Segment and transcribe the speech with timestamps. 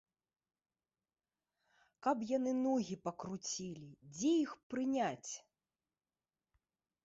[2.07, 5.31] Каб яны ногі пакруцілі, дзе іх прыняць?